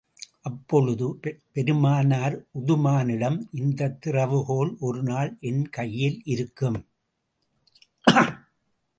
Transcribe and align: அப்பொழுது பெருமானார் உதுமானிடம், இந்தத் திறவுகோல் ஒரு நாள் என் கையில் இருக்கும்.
அப்பொழுது 0.41 1.19
பெருமானார் 1.51 2.37
உதுமானிடம், 2.59 3.37
இந்தத் 3.51 4.07
திறவுகோல் 4.07 4.77
ஒரு 4.79 5.03
நாள் 5.03 5.37
என் 5.39 5.69
கையில் 5.69 6.21
இருக்கும். 6.23 6.79